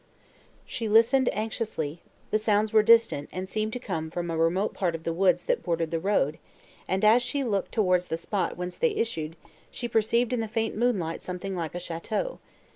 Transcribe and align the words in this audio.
She 0.65 0.89
listened 0.89 1.29
anxiously; 1.31 2.01
the 2.31 2.39
sounds 2.39 2.73
were 2.73 2.81
distant, 2.81 3.29
and 3.31 3.47
seemed 3.47 3.71
to 3.73 3.79
come 3.79 4.09
from 4.09 4.31
a 4.31 4.35
remote 4.35 4.73
part 4.73 4.95
of 4.95 5.03
the 5.03 5.13
woods 5.13 5.43
that 5.43 5.61
bordered 5.61 5.91
the 5.91 5.99
road; 5.99 6.39
and, 6.87 7.05
as 7.05 7.21
she 7.21 7.43
looked 7.43 7.71
towards 7.71 8.07
the 8.07 8.17
spot 8.17 8.57
whence 8.57 8.79
they 8.79 8.95
issued, 8.95 9.35
she 9.69 9.87
perceived 9.87 10.33
in 10.33 10.39
the 10.39 10.47
faint 10.47 10.75
moonlight 10.75 11.21
something 11.21 11.55
like 11.55 11.75
a 11.75 11.77
château. 11.77 12.39